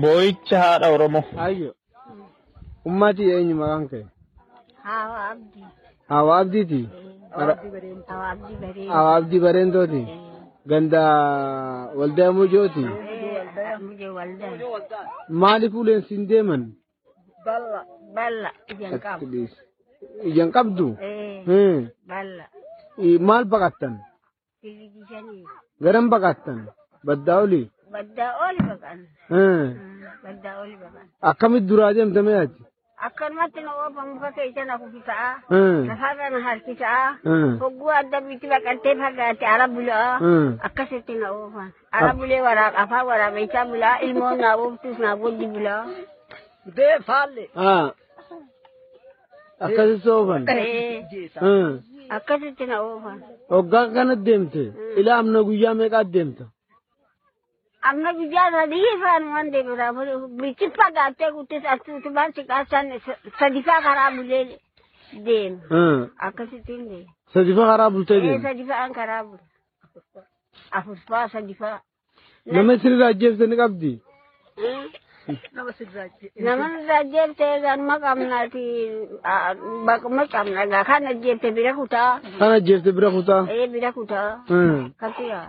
Boo'icha 0.00 0.56
haadha 0.62 0.86
Oromoo. 0.94 1.24
Ayyo. 1.46 1.70
Ummati 2.88 3.22
eenyu 3.34 3.54
maqaan 3.60 3.84
kee? 3.90 4.06
Hawa 4.84 5.18
Abdi. 5.30 5.60
Hawa 6.10 6.32
Abdiiti. 6.40 6.80
Hawa 8.94 9.10
Abdii 9.16 9.40
Bareentooti. 9.44 10.02
Ganda 10.70 11.02
waldaa 11.98 12.30
waldaa. 12.38 12.90
Maaliif 15.42 15.74
uleen 15.74 16.02
siin 16.08 16.28
deeman? 16.28 16.62
Balla. 18.16 18.50
Ijaan 18.72 19.00
qabu. 19.04 19.26
Ijaan 20.28 20.50
qabdu? 20.56 20.86
Balla. 22.10 22.44
Maal 23.28 23.44
baqattan? 23.52 23.94
Garan 25.84 26.06
baqattan? 26.12 26.58
Baddaa 27.06 27.38
olii? 27.44 27.66
Baddaa 27.92 28.32
oli 28.48 28.60
baqan. 28.70 28.98
Hmm. 29.32 29.66
Baddaa 30.24 30.56
oli 30.62 30.76
baqan. 30.82 31.06
Akkamitti 31.30 31.68
duraa 31.68 31.94
deemtame 31.94 32.34
ati? 32.42 32.62
Akkanumatti 33.06 33.60
na 33.64 33.70
oofa 33.80 34.02
muka 34.08 34.28
keessa 34.36 34.64
na 34.64 34.74
kufisa'a. 34.78 35.28
Hmm. 35.52 35.88
Lafarra 35.88 36.26
na 36.30 36.40
harkisa'a. 36.46 37.06
Hmm. 37.24 37.52
Hogguu 37.62 37.90
adda 38.00 38.20
bitti 38.26 38.46
baqattee 38.52 38.94
fagaate 39.00 39.46
ala 39.52 39.66
bula'a. 39.74 40.18
Hmm. 40.24 40.50
Akkasitti 40.66 41.14
na 41.22 41.28
oofan. 41.32 41.70
Ala 41.92 42.12
bulee 42.18 42.40
waraaq 42.46 42.74
afaan 42.82 43.06
waraabessaa 43.10 43.64
bulaa 43.70 43.96
ilmoon 44.06 44.38
naa 44.44 44.54
ooftus 44.56 44.98
naa 44.98 45.16
bojji 45.16 45.46
bulaa. 45.54 45.82
Bee 46.76 46.98
faalle. 47.06 47.44
Ah. 47.56 47.88
Akkasitti 49.60 50.08
oofan? 50.10 50.42
Hmm. 51.40 51.72
Akkasitti 52.16 52.66
na 52.66 52.76
oofan. 52.82 53.18
Hoggaa 53.50 53.86
kanatti 53.94 54.24
deemte? 54.26 54.64
Ilaa 55.00 55.18
amna 55.24 55.42
guyyaa 55.48 55.74
meeqaat 55.74 56.08
deemta? 56.12 56.44
ಅಮ್ಮ 57.82 58.06
ವಿಜಯದಲ್ಲಿ 58.20 58.80
ಒಂದೇ 59.40 59.60
ಬಿಚ್ಚಿಪ್ಪ 60.40 60.80
ಗಾತೆ 60.96 61.28
ಗುಟ್ಟಿ 61.36 61.58
ಸತ್ತು 61.66 62.10
ಬಾರ್ 62.18 62.32
ಸಿಕ್ಕ 62.38 62.50
ಸದಿಫಾ 63.40 63.76
ಖರಾಬ್ 63.86 64.18
ಉಲೇ 64.24 64.42
दे 65.12 65.36
आकाशी 66.26 66.58
तीन 66.66 66.82
दे। 66.88 66.98
सजीफा 67.34 67.64
खराब 67.70 67.92
बोलते 67.92 68.16
दे 68.24 68.34
सजीफा 68.44 68.76
खराब 68.98 69.24
अफुस्पा 70.72 71.20
सजीफा 71.26 71.70
नमे 72.46 72.74
श्री 72.78 72.94
राजीव 73.00 73.32
से 73.38 73.46
निकाब 73.46 73.72
दी। 73.80 73.92
नमन 76.46 76.72
राजीव 76.90 77.32
से 77.40 77.48
जन्म 77.60 77.90
कामना 78.04 78.38
थी 78.54 78.64
बकम 79.88 80.16
कामना 80.32 80.64
गाखा 80.74 80.98
नजीव 81.00 81.36
से 81.42 81.50
बिरख 81.58 81.78
उठा। 81.78 82.04
हाँ 82.40 82.48
नजीव 82.54 82.78
से 82.84 82.92
बिरख 82.92 83.14
उठा। 83.22 83.38
ये 83.52 83.66
बिरख 83.74 83.98
उठा। 83.98 84.22
कतिया 85.02 85.40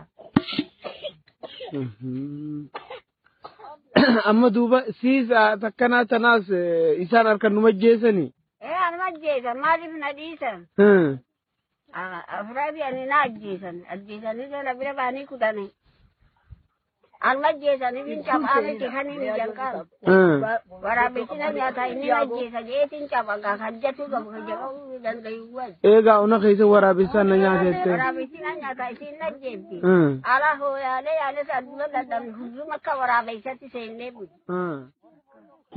Amma 4.30 4.50
duuba 4.50 4.83
siis 5.02 5.27
takkanaa 5.61 6.05
tanaas 6.05 6.50
eh, 6.50 7.02
isaan 7.03 7.28
harkaan 7.28 7.53
numa 7.55 7.67
ajjeesanii? 7.73 8.30
Ee 8.61 8.75
anuma 8.88 9.05
ajjeesan 9.11 9.58
maaliif 9.59 9.94
na 10.00 10.11
dhiisan? 10.13 10.66
Hmm. 10.78 11.17
Afraafi 12.39 12.83
ani 12.83 13.05
na 13.05 13.22
ajjeesan. 13.28 13.81
Ajjeesanii 13.89 14.50
jala 14.50 14.73
bira 14.75 14.94
baanii 14.94 15.25
kudhanii. 15.25 15.69
Anuma 17.22 17.47
ajjeesanii 17.47 18.03
fin 18.03 18.23
cabaa 18.23 18.62
miti 18.66 18.88
kan 18.94 19.09
inni 19.13 19.28
jalqaba. 19.40 19.81
Hmm. 20.06 20.41
Waraabessina 20.85 21.51
nyaataa 21.57 21.85
inni 21.94 22.07
na 22.07 22.18
ajjeesa 22.18 22.62
jeetiin 22.69 23.09
caba 23.09 23.38
gaa 23.44 23.57
hajjatu 23.57 24.07
qabu 24.13 24.29
hajjaquu 24.35 24.97
danda'u 25.03 25.44
wayi. 25.57 25.73
Eegaa 25.90 26.19
ona 26.19 26.40
keessa 26.40 26.66
waraabessaan 26.72 27.29
na 27.29 27.38
nyaateette. 27.44 27.90
Waraabessina 27.90 28.56
nyaataa 28.62 28.90
isiin 28.95 29.18
na. 29.19 29.28
Hmm. 29.85 30.19
Ala 30.23 30.50
hooyaalee 30.63 31.18
yaales 31.19 31.50
adduna 31.57 31.88
dadhabne 31.94 32.31
hunduma 32.40 32.75
akka 32.75 32.97
waraabessatti 33.03 33.69
seennee 33.69 34.12
buli. 34.12 34.29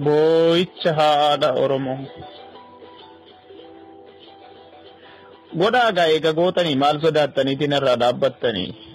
Boo'icha 0.04 0.92
haadha 1.00 1.52
Oromoo. 1.64 1.98
Godhaa 5.60 5.92
gaa 5.92 6.08
eega 6.16 6.32
gootanii 6.32 6.76
maal 6.76 7.00
sodaattaniitiin 7.04 7.76
irraa 7.78 7.96
dhaabbattanii? 8.02 8.93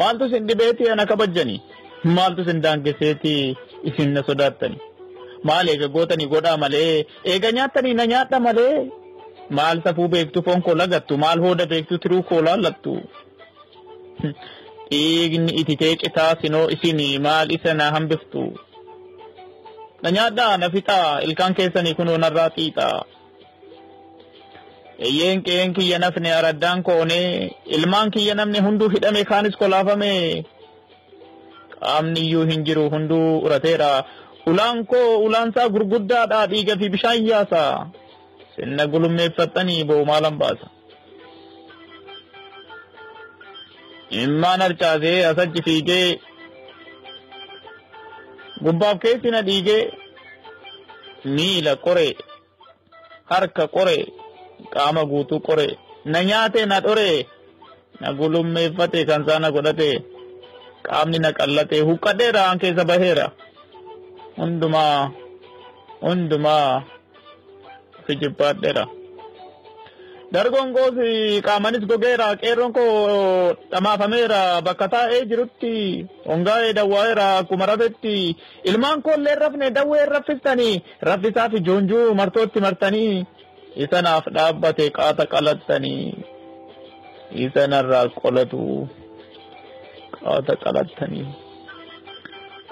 Maaltu 0.00 0.24
isin 0.28 0.46
dhibeetii 0.48 0.88
ana 0.94 1.06
kabajjanii? 1.10 1.60
Maaltu 2.16 2.40
isin 2.42 2.60
daangesseetii 2.64 3.56
isin 3.88 4.10
na 4.14 4.22
sodaattanii? 4.28 4.80
Maal 5.48 5.68
eega 5.72 5.88
gootanii 5.94 6.26
godhaa 6.32 6.56
malee? 6.62 7.04
Eega 7.24 7.52
nyaattanii 7.52 7.94
na 7.94 8.06
nyaadha 8.12 8.40
malee? 8.46 8.78
Maal 9.50 9.82
safuu 9.84 10.08
beektu 10.08 10.42
foon 10.42 10.62
koo 10.62 10.74
lagattu? 10.74 11.18
Maal 11.24 11.38
hooda 11.44 11.66
beektu 11.72 11.98
tiruu 11.98 12.22
koo 12.28 12.42
laallattu? 12.42 12.94
Dhiigni 14.90 15.52
ititee 15.60 15.96
citaa 16.02 16.36
sinoo 16.42 16.68
isinii 16.74 17.18
maal 17.18 17.52
isa 17.56 17.74
na 17.74 17.90
hambiftu? 17.94 18.42
Na 20.02 20.10
nyaadhaa 20.10 20.56
na 20.56 20.70
fixaa 20.70 21.20
ilkaan 21.26 21.54
keessanii 21.54 21.94
kunoo 21.98 22.18
narraa 22.18 22.50
xiixaa. 22.56 23.02
Eeyyeen 24.98 25.42
qe'een 25.46 25.74
kiyya 25.76 25.98
nafne 25.98 26.30
araddaan 26.34 26.82
koonee 26.82 27.50
ilmaan 27.76 28.10
kiyya 28.10 28.34
namni 28.34 28.60
hunduu 28.66 28.88
hidhame 28.94 29.24
kaanis 29.30 29.56
kolaafame. 29.60 30.44
Qaamni 31.80 32.20
iyyuu 32.26 32.46
hin 32.50 32.64
jiru 32.64 32.84
hunduu 32.90 33.38
urateera. 33.44 33.90
Ulaan 34.46 34.86
koo 34.86 35.18
ulaansaa 35.26 35.68
gurguddaadha 35.74 36.46
dhiiga 36.50 36.76
fi 36.80 36.88
bishaan 36.94 37.26
yaasa. 37.28 37.62
Sinna 38.56 38.86
gulummeeffattanii 38.92 39.84
boo 39.84 40.04
maalan 40.04 40.38
baasa. 40.38 40.66
Immaan 44.22 44.60
harcaasee 44.64 45.18
asachi 45.30 45.62
fiigee 45.66 46.20
gubbaaf 48.64 48.98
keessi 49.02 49.30
na 49.34 49.42
dhiigee 49.48 49.82
miila 51.24 51.72
qoree 51.84 52.12
harka 53.32 53.64
qoree 53.74 54.04
qaama 54.74 55.02
guutuu 55.10 55.40
qoree 55.46 55.72
na 56.12 56.18
nyaate 56.28 56.60
na 56.66 56.80
dhoree 56.84 57.26
na 58.00 58.08
gulummeeffate 58.18 59.00
kan 59.08 59.22
saana 59.26 59.50
godhate. 59.54 59.90
Qaamni 60.86 61.18
na 61.18 61.30
qallate 61.38 61.76
huqqadheera 61.88 62.42
an 62.50 62.58
keessa 62.62 62.84
baheera. 62.90 63.26
Hundumaa 64.38 65.10
hundumaa. 66.02 66.82
Fi 68.06 68.12
jibbaadheera. 68.20 68.84
Dargoon 70.32 70.70
koos 70.76 70.96
qaamanis 71.46 71.84
gogeera. 71.90 72.28
Qeerroon 72.42 72.72
koo 72.76 73.54
dhamaafameera. 73.72 74.40
Bakka 74.66 74.86
taa'ee 74.94 75.22
jirutti 75.30 75.72
hongaa'ee 76.28 76.72
dawwaa'eera 76.78 77.26
akkuma 77.40 77.66
rafetti. 77.70 78.36
Ilmaan 78.70 79.02
koollee 79.02 79.34
rafne 79.42 79.70
dawwee 79.76 80.04
raffistanii. 80.14 80.82
Raffisaa 81.08 81.48
fi 81.52 81.58
joonjuu 81.66 82.14
martootti 82.20 82.60
martanii 82.66 83.26
isanaaf 83.84 84.24
dhaabbate 84.36 84.84
qaata 84.96 85.24
qalattanii 85.32 86.04
isanarraa 87.44 88.06
qolatu 88.22 88.60
qaata 90.20 90.54
qalattanii. 90.64 91.26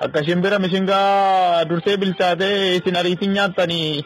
Akka 0.04 0.20
shimbira 0.26 0.58
mishingaa 0.64 1.64
dursee 1.68 1.96
bilchaatee 2.02 2.76
isin 2.78 2.96
ariitiin 3.00 3.32
nyaattanii 3.36 4.04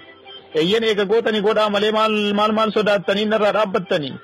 eeyyen 0.61 0.85
eega 0.89 1.05
gootanii 1.11 1.45
godhaa 1.47 1.71
malee 1.75 1.93
maal 1.99 2.53
maal 2.59 2.71
sodaattanii 2.77 3.27
narraa 3.33 3.55
dhaabbattanii? 3.59 4.15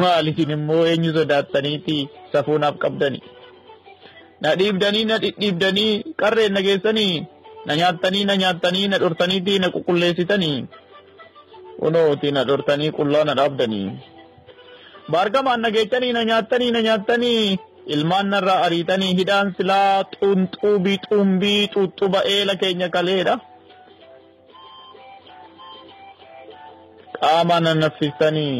Maal 0.00 0.26
isin 0.32 0.50
immoo 0.56 0.82
eenyu 0.90 1.10
sodaattaniiti? 1.18 1.96
Safuunaaf 2.32 2.76
qabdanii. 2.84 3.22
Na 4.42 4.48
dhiibdanii 4.60 5.04
na 5.10 5.16
dhidhiibdanii 5.22 5.92
qarreen 6.20 6.52
na 6.54 6.60
geessanii 6.66 7.14
na 7.66 7.72
nyaattanii 7.80 8.24
na 8.28 8.34
nyaattanii 8.42 8.88
na 8.92 8.98
dhortaniiti 9.02 9.58
na 9.62 9.68
qulqulleessitanii 9.74 10.58
kunooti 11.80 12.28
na 12.36 12.42
dhortanii 12.48 12.90
qullaa 12.98 13.24
na 13.28 13.34
dhaabdanii 13.40 13.88
baargamaan 15.14 15.60
na 15.64 15.70
geechanii 15.74 16.12
na 16.16 16.22
nyaattanii 16.30 16.70
na 16.76 16.80
nyaattanii 16.86 17.58
ilmaan 17.94 18.28
narraa 18.34 18.60
ariitanii 18.66 19.12
hidhaan 19.20 19.48
silaa 19.58 20.04
xunxuubii 20.14 20.98
xumbii 21.08 21.60
xuxuba 21.74 22.20
eela 22.36 22.54
keenya 22.62 22.88
kaleedha. 22.96 23.34
qaama 27.20 27.56
na 27.64 27.72
naffisanii 27.82 28.58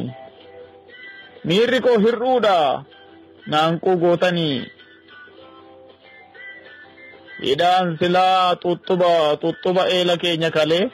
miirri 1.49 1.79
koo 1.87 1.99
hir'uudha 2.05 2.57
naanquu 3.53 3.91
gootanii 4.03 4.57
hidhaan 7.47 7.89
silaa 8.01 8.45
xuxuba 8.63 9.11
xuxuba 9.43 9.83
eela 9.97 10.15
keenya 10.23 10.51
kalee 10.57 10.85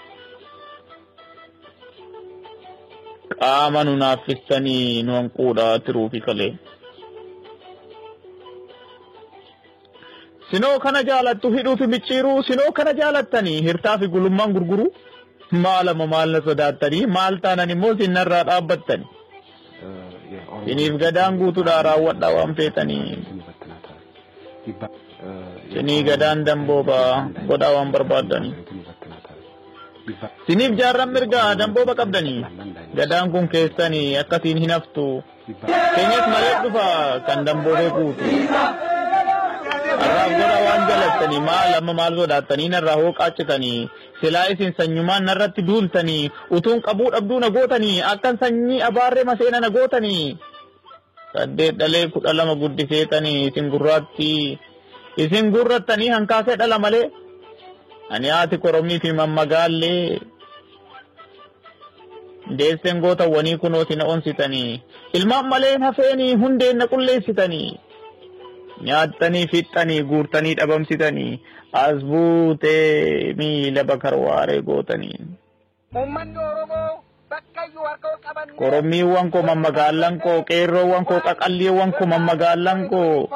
qaama 3.43 3.81
nu 3.89 3.93
naaffisanii 4.03 5.03
nu 5.06 5.12
hanquudha 5.19 5.67
tiruufi 5.87 6.21
kalee. 6.27 6.53
Sinoo 10.50 10.77
kana 10.85 11.00
jaalattu 11.09 11.47
hidhuu 11.56 11.77
fi 11.81 11.87
micciiruu 11.94 12.43
sinoo 12.49 12.71
kana 12.79 12.93
jaalattanii 13.00 13.59
hirtaa 13.69 13.97
fi 14.03 14.06
gulummaan 14.15 14.53
gurguruu. 14.59 14.91
maalama 15.65 16.05
maal 16.12 16.31
na 16.35 16.39
sodaattanii 16.44 17.06
maal 17.15 17.35
taanan 17.44 17.71
immoo 17.75 17.91
sinarraa 18.00 18.44
dhaabbattani 18.49 19.06
siniif 20.67 20.95
gadaan 21.03 21.35
guutuudhaa 21.41 21.83
raawwadhaa 21.87 22.31
waan 22.37 22.55
feetanii 22.61 23.09
Sinii 25.73 25.99
gadaan 26.09 26.41
dambooba 26.47 26.99
godhaa 27.50 27.73
waan 27.77 27.91
barbaadanii. 27.97 28.55
Siniif 30.46 30.72
jaarran 30.78 31.10
mirgaa 31.14 31.54
dambooba 31.54 31.94
qabdanii. 31.94 32.43
Gadaan 32.96 33.31
kun 33.32 33.49
keessanii 33.49 34.16
akkasiin 34.22 34.58
hin 34.58 34.70
haftu. 34.75 35.22
Keenyas 35.94 36.26
malee 36.32 36.54
dhufa 36.64 36.87
kan 37.26 37.44
damboobee 37.46 37.90
guutu. 37.96 38.25
Har'aaf 40.02 40.32
godha 40.38 40.58
waan 40.66 40.82
jalattanii 40.90 41.40
maal 41.49 41.70
amma 41.78 41.93
maal 42.00 42.14
sodaattanii 42.19 42.69
narraa 42.75 42.96
hoo 43.00 43.12
qaacitanii 43.19 43.88
silaa 44.20 44.46
isin 44.52 44.75
sanyumaan 44.78 45.25
narratti 45.28 45.62
duultanii 45.69 46.31
utuun 46.58 46.81
qabuu 46.87 47.10
dhabduu 47.14 47.38
na 47.44 47.50
gootanii 47.56 48.02
akkan 48.12 48.38
sanyii 48.43 48.82
abaarree 48.88 49.25
maseena 49.31 49.60
na 49.60 49.70
gootanii. 49.70 50.38
Saddeet 51.32 51.76
dhalee 51.81 52.06
kudha 52.14 52.32
lama 52.38 52.54
guddiseetanii 52.62 53.38
isin 53.49 53.70
gurraatti 53.75 54.31
isin 55.16 55.50
gurrattanii 55.54 56.08
hankaasee 56.16 56.56
dhala 56.60 56.78
malee. 56.78 57.10
Ani 58.14 58.29
haati 58.29 58.59
koromii 58.59 58.99
fi 59.00 59.12
mammagaallee 59.12 60.20
deesseen 62.59 63.00
gootawwanii 63.00 63.56
kunoo 63.62 63.85
si 63.88 63.97
na 63.97 64.05
onsitanii 64.14 64.82
ilmaan 65.12 65.47
malee 65.49 65.76
hafeenii 65.87 66.35
hundeen 66.43 66.76
na 66.76 66.87
qulleessitanii. 66.93 67.70
nyaattanii 68.87 69.47
fixxanii 69.50 70.03
guurtanii 70.11 70.55
dhabamsitanii 70.59 71.32
as 71.82 71.99
buutee 72.11 73.32
miila 73.38 73.85
bakarwaaree 73.91 74.62
gootanii. 74.69 75.19
Uummanni 75.97 76.38
Oromoo 76.38 76.91
bakka 77.31 77.67
iyyuu 77.69 77.85
harka 77.91 78.09
ol 78.12 78.19
qaban. 78.26 78.49
Korommiiwwan 78.61 79.31
koo 79.31 79.43
mammagaallan 79.50 80.19
koo 80.25 80.43
qeerroowwan 80.49 81.05
koo 81.11 81.20
qaqalliiwwan 81.26 81.93
koo 81.99 82.06
mammagaallan 82.14 82.81
koo 82.88 83.29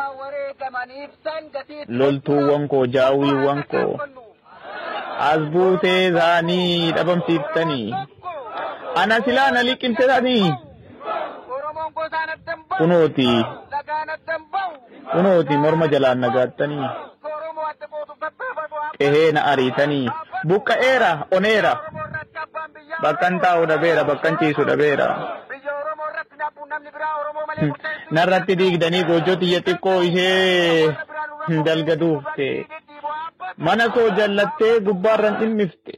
loltuuwwan 1.99 2.69
koo 2.69 2.87
jaawwiiwwan 2.87 3.63
koo 3.73 3.91
as 5.19 5.39
buutee 5.53 6.09
isaanii 6.09 6.93
dhabamsiiftanii. 6.93 7.95
Ana 9.03 9.17
silaa 9.25 9.51
na 9.51 9.63
liqimsitanii. 9.63 10.53
Kunooti 12.79 13.29
kunooti 15.13 15.57
morma 15.65 15.87
jalaan 15.95 16.19
nagaattanii. 16.25 16.89
Qehee 18.99 19.33
na 19.33 19.45
ariitanii 19.53 20.09
buqqa'eera 20.49 21.11
oneera 21.37 21.73
bakkan 23.03 23.41
taa'u 23.41 23.67
dhabeera 23.71 24.05
bakkan 24.11 24.39
ciisu 24.41 24.65
dhabeera 24.69 25.09
narratti 28.19 28.57
diigdanii 28.61 29.05
goojjoo 29.11 29.37
xiyya 29.43 29.61
xiqqoo 29.67 29.99
ishee 30.09 30.95
hin 31.49 31.65
dalgaduufte 31.69 32.49
mana 33.59 33.89
koo 33.95 34.09
jallattee 34.19 34.81
gubbaarran 34.87 35.37
dhimmifte 35.41 35.93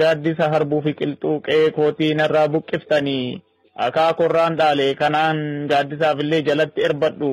gaaddisa 0.00 0.48
harbuu 0.54 0.80
fi 0.86 0.92
qilxuu 1.00 1.36
qe'ee 1.46 1.70
kootii 1.76 2.14
narraa 2.20 2.48
buqqiftanii 2.54 3.42
akaakorraan 3.86 4.56
dhaale 4.60 4.86
kanaan 5.00 5.38
gaaddisaaf 5.70 6.18
illee 6.24 6.42
jalatti 6.48 6.80
erbadhu. 6.88 7.30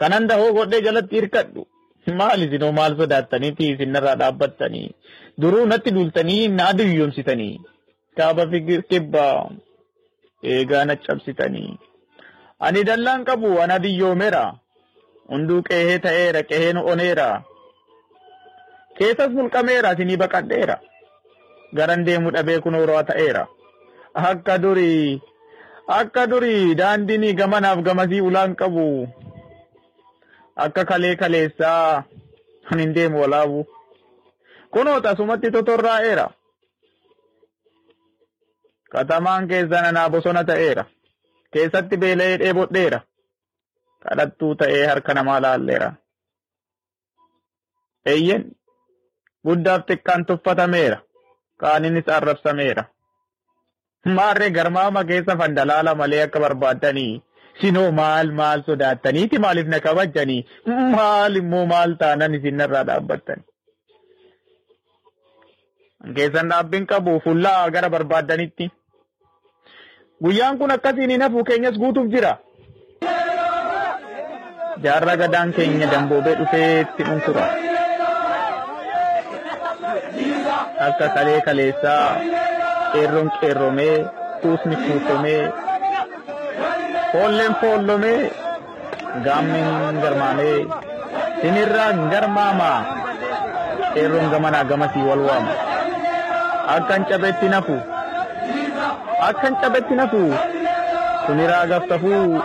Kanan 0.00 0.28
dahoo 0.28 0.52
godhee 0.58 0.80
jalatti 0.86 1.14
hirkadhu 1.18 1.62
maal 2.18 2.42
isinoo 2.46 2.72
maal 2.78 2.92
sodaattaniiti 3.00 3.64
isinirraa 3.72 4.16
dhaabbattanii? 4.20 4.88
Duruu 5.40 5.64
natti 5.70 5.90
duultanii 5.96 6.48
na 6.58 6.68
adiyyoomsitanii 6.72 7.56
kaaba 8.16 8.46
fi 8.50 8.58
kibba 8.90 9.24
eegaa 10.52 10.84
na 10.84 10.94
cabsitanii. 11.06 11.72
Ani 12.66 12.84
dallaan 12.88 13.24
qabu 13.28 13.48
ana 13.62 13.78
diyyoomeera 13.84 14.44
hunduu 15.32 15.62
qeehee 15.68 15.98
ta'eera 16.06 16.42
qeheen 16.50 16.76
oneera 16.92 17.28
keessas 18.98 19.30
mulqameera 19.36 19.92
isinii 19.94 20.16
baqadheera. 20.22 20.76
Garan 21.76 22.04
deemu 22.06 22.30
dhabee 22.34 22.60
kun 22.60 22.74
horaa 22.74 23.04
ta'eera. 23.04 23.46
Akka 24.14 24.58
durii 24.62 25.20
akka 25.98 26.26
durii 26.30 26.74
daandiin 26.78 27.36
gamanaaf 27.36 27.82
gamasii 27.86 28.20
ulaan 28.20 28.56
qabu. 28.56 29.08
Akka 30.56 30.84
kalee 30.84 31.16
kaleessaa 31.16 32.04
kan 32.68 32.78
hin 32.80 32.94
deemu 32.94 33.20
walaabu. 33.20 33.66
Kunoo 34.70 35.00
tasumatti 35.00 35.50
totorraa'eera 35.50 36.26
katamaan 38.92 39.48
keessan 39.48 39.84
anaa 39.84 40.10
bosona 40.10 40.44
ta'eera. 40.44 40.84
Keessatti 41.52 41.96
beela'ee 41.96 42.38
dheebodheera. 42.40 43.00
Kadhattuu 44.02 44.54
ta'ee 44.54 44.86
harka 44.86 45.14
namaa 45.14 45.40
laalleera. 45.42 45.92
Eeyyen 48.06 48.42
guddaaf 49.46 49.82
xiqqaan 49.88 50.24
tuffatameera. 50.28 50.98
Kaaninis 51.60 52.08
arrabsameera. 52.18 52.84
Maarree 54.16 54.50
garmaama 54.56 55.04
keessa 55.08 55.36
fandalaala 55.40 55.94
malee 56.00 56.22
akka 56.26 56.40
barbaaddanii 56.44 57.22
sinoo 57.60 57.90
maal 57.98 58.28
maal 58.40 58.60
sodaattaniiti? 58.66 59.38
Maaliif 59.44 59.66
na 59.72 59.80
kabajjanii? 59.86 60.42
Maal 60.96 61.36
immoo 61.42 61.64
maal 61.72 61.96
taanan 62.02 62.34
isinirraa 62.38 62.84
dhaabbattanii? 62.90 63.44
Keessan 66.16 66.48
dhaabbiin 66.52 66.86
qabu 66.86 67.20
fullaa 67.24 67.70
gara 67.70 67.88
barbaaddanitti 67.94 68.66
guyyaan 70.22 70.58
kun 70.58 70.70
akkasiin 70.74 71.10
hin 71.10 71.22
hafu 71.26 71.44
keenyas 71.44 71.78
guutuuf 71.82 72.06
jira. 72.12 72.36
Jaarra 74.84 75.16
gadaan 75.22 75.52
keenya 75.56 75.86
damboobee 75.92 76.34
dhufeetti 76.38 77.02
dhunkura 77.08 77.44
akka 80.86 81.06
kalee 81.14 81.40
kaleessaa 81.46 82.08
qeerroon 82.92 83.28
qeerromee 83.40 83.96
kuusni 84.42 84.76
kuufamee 84.84 85.42
foolleen 87.12 87.54
foollomee 87.60 88.20
gaammin 89.26 90.00
garmaamee 90.04 90.58
sinirraa 91.40 91.90
garmaamaa 92.12 92.78
qeerroon 93.94 94.30
gamanaa 94.34 94.64
gamasii 94.72 95.04
wal 95.10 95.22
waama 95.28 95.54
akkan 96.76 97.04
cabetti 97.10 97.48
nafu 97.54 97.76
akkan 99.30 99.54
cabetti 99.62 99.94
nafu 100.02 100.22
suniraa 101.26 101.64
gaftafuu 101.72 102.42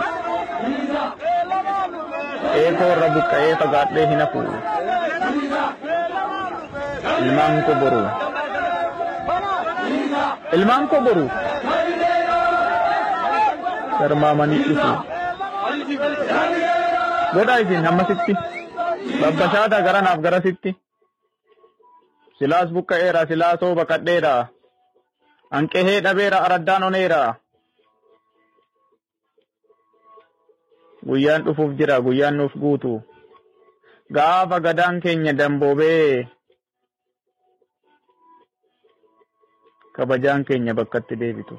eekoorra 2.62 3.08
buqqa'ee 3.16 3.52
fagaadhee 3.62 4.06
hin 4.12 4.20
hafu 4.24 4.42
ilmaan 7.22 7.56
koo 7.66 7.74
boru 7.82 8.02
ilmaan 10.56 10.88
koo 10.90 11.00
boru 11.06 11.24
garmaamanii 14.00 14.62
dhufu 14.68 14.90
godhaa 17.34 17.58
isin 17.64 17.84
hammasitti 17.88 18.32
babbashaata 19.20 19.78
garanaaf 19.86 20.18
garasitti 20.26 20.70
silaas 22.38 22.68
buqqa'eera 22.76 23.22
silaasoo 23.30 23.72
baqadheera 23.80 24.32
hanqehee 25.54 25.98
dhabeera 26.06 26.38
araddaan 26.48 26.82
oneera 26.88 27.20
guyyaan 31.08 31.42
dhufuuf 31.46 31.72
jira 31.78 31.96
guyyaan 32.06 32.36
nuuf 32.40 32.54
guutu 32.64 32.92
gaafa 34.16 34.58
gadaan 34.66 35.00
keenya 35.04 35.32
damboobee 35.40 36.28
kabajaan 39.96 40.44
keenya 40.48 40.74
bakkatti 40.74 41.16
deebitu. 41.20 41.56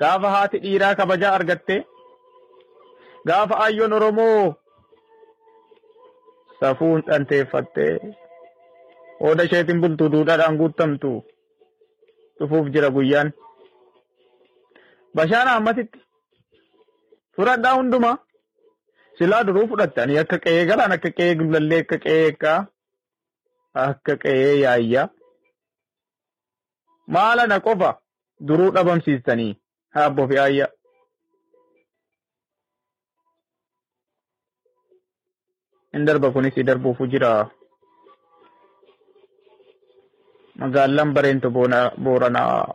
Gaafa 0.00 0.30
haati 0.34 0.58
dhiiraa 0.64 0.94
kabajaa 1.00 1.32
argatte 1.38 1.76
gaafa 3.28 3.54
ayyoon 3.66 3.92
oromoo 3.98 4.54
safuun 6.60 7.02
dhanteeffattee 7.06 7.92
hooda 9.20 9.42
isheetiin 9.48 9.80
bultu 9.84 10.08
duudhaadhaan 10.12 10.56
guuttamtu 10.60 11.12
dhufuuf 12.38 12.66
jira 12.76 12.90
guyyaan. 12.96 13.32
Bashaana 15.16 15.52
ammasitti 15.58 15.98
fudhadhaa 17.36 17.74
hundumaa 17.78 18.16
silaa 19.18 19.42
duruu 19.46 19.66
fudhattanii 19.72 20.18
akka 20.22 20.38
qe'ee 20.46 20.64
galaan 20.70 20.92
akka 20.96 21.10
qe'ee 21.18 21.34
gullallee 21.42 21.80
akka 21.84 21.98
qe'ee 22.06 22.24
eekkaa 22.28 22.58
akka 23.86 24.16
qe'ee 24.24 24.54
yaayyaa 24.64 25.06
maala 27.06 27.46
na 27.46 27.60
qofa? 27.60 27.90
Duruu 28.40 28.70
dhabamsiistanii. 28.74 29.56
Haabboo 29.94 30.28
fi 30.28 30.38
ayya. 30.38 30.68
In 35.94 36.04
darba 36.04 36.30
kunis 36.32 36.54
darbuufu 36.66 37.06
jira. 37.06 37.50
Magaalaan 40.58 41.14
bareentu 41.14 41.50
booranaa. 41.50 42.74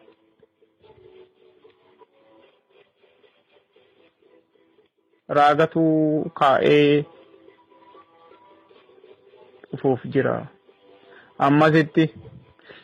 Raagatu 5.37 5.83
kaa'ee 6.39 7.05
dhufuuf 9.71 10.01
jira. 10.13 10.35
Ammasitti 11.37 12.05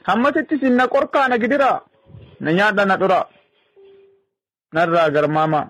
hammasitti 0.08 0.56
sinna 0.62 0.86
qorkaa 0.94 1.28
na 1.30 1.38
gidira 1.42 1.72
na 2.44 2.50
nyaadha 2.58 2.84
na 2.90 2.96
dhura 3.02 3.20
narraa 4.76 5.10
garmaama 5.16 5.62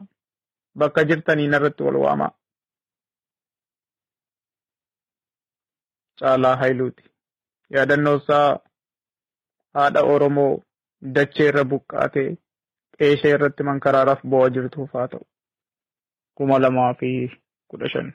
bakka 0.80 1.02
jirtanii 1.10 1.48
narratti 1.52 1.82
wal 1.88 1.98
waama. 2.06 2.28
Caalaa 6.20 6.56
Haayiluuti. 6.60 7.04
Yaadannoo 7.76 8.18
isaa 8.22 8.60
haadha 9.74 10.02
Oromoo 10.14 10.52
dachee 11.16 11.48
irra 11.52 11.64
buqqaatee 11.72 12.30
qeeshee 12.98 13.34
irratti 13.38 13.64
mankaraaraaf 13.70 14.22
bu'aa 14.34 14.50
jirtuuf 14.58 14.92
haa 15.00 15.08
ta'u. 15.14 15.26
kuma 16.38 16.56
lamaa 16.64 16.94
fi 17.00 17.10
kudha 17.70 17.88
shan. 17.94 18.08